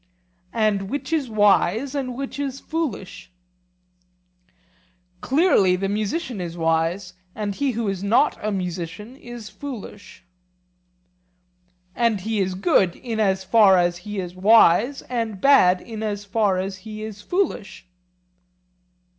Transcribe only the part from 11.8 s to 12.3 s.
And